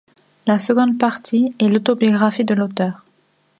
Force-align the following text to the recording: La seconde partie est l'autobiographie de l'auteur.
La 0.47 0.57
seconde 0.57 0.97
partie 0.97 1.53
est 1.59 1.69
l'autobiographie 1.69 2.43
de 2.43 2.55
l'auteur. 2.55 3.05